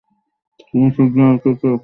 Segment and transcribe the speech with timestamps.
[0.63, 1.79] তুমি সূর্যের আলোতে এটা রেখেছ।